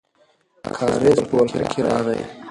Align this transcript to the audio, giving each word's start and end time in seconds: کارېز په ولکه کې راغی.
کارېز 0.75 1.19
په 1.27 1.33
ولکه 1.37 1.63
کې 1.71 1.81
راغی. 1.87 2.19